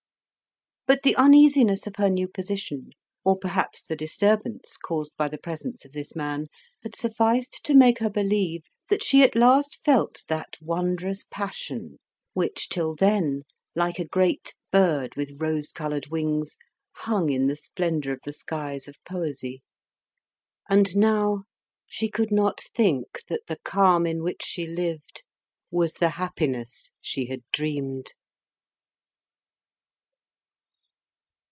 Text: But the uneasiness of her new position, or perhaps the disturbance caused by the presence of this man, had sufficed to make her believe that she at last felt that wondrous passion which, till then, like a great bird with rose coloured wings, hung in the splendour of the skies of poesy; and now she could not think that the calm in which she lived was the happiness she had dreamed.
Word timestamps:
But 0.87 1.03
the 1.03 1.15
uneasiness 1.15 1.87
of 1.87 1.95
her 1.95 2.09
new 2.09 2.27
position, 2.27 2.89
or 3.23 3.37
perhaps 3.37 3.81
the 3.81 3.95
disturbance 3.95 4.75
caused 4.75 5.15
by 5.15 5.29
the 5.29 5.37
presence 5.37 5.85
of 5.85 5.93
this 5.93 6.17
man, 6.17 6.47
had 6.83 6.97
sufficed 6.97 7.63
to 7.63 7.73
make 7.73 7.99
her 7.99 8.09
believe 8.09 8.63
that 8.89 9.01
she 9.01 9.23
at 9.23 9.33
last 9.33 9.79
felt 9.85 10.25
that 10.27 10.57
wondrous 10.59 11.23
passion 11.23 11.97
which, 12.33 12.67
till 12.67 12.93
then, 12.93 13.43
like 13.73 13.99
a 13.99 14.05
great 14.07 14.53
bird 14.69 15.15
with 15.15 15.39
rose 15.39 15.71
coloured 15.71 16.07
wings, 16.07 16.57
hung 16.91 17.29
in 17.31 17.47
the 17.47 17.55
splendour 17.55 18.11
of 18.11 18.19
the 18.25 18.33
skies 18.33 18.85
of 18.89 19.01
poesy; 19.05 19.61
and 20.69 20.97
now 20.97 21.43
she 21.87 22.09
could 22.09 22.33
not 22.33 22.59
think 22.75 23.21
that 23.29 23.43
the 23.47 23.59
calm 23.63 24.05
in 24.05 24.21
which 24.23 24.43
she 24.43 24.67
lived 24.67 25.23
was 25.69 25.93
the 25.93 26.09
happiness 26.19 26.91
she 26.99 27.27
had 27.27 27.43
dreamed. 27.53 28.11